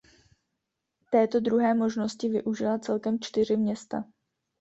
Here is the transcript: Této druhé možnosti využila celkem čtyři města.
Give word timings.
Této 1.09 1.39
druhé 1.39 1.73
možnosti 1.73 2.29
využila 2.29 2.79
celkem 2.79 3.19
čtyři 3.21 3.57
města. 3.57 4.03